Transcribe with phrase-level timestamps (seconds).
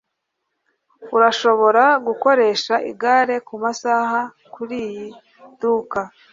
[1.15, 4.19] Urashobora gukoresha igare kumasaha
[4.53, 5.07] kuriyi
[5.59, 6.01] duka.